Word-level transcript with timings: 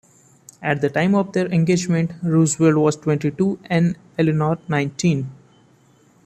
At 0.63 0.81
the 0.81 0.89
time 0.89 1.13
of 1.13 1.31
their 1.33 1.45
engagement, 1.45 2.13
Roosevelt 2.23 2.73
was 2.77 2.95
twenty-two 2.95 3.59
and 3.65 3.95
Eleanor 4.17 4.57
nineteen. 4.67 5.29